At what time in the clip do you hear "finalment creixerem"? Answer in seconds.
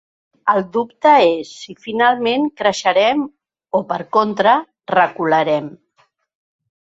1.81-3.21